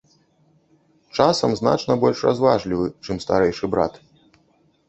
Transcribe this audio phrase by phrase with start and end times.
[1.17, 3.93] Часам значна больш разважлівы, чым старэйшы брат.